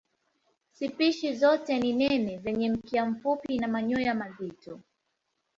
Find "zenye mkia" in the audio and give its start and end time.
2.37-3.05